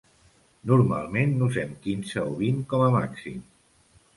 [0.69, 3.37] Normalment n’usem quinze o vint com a màxim.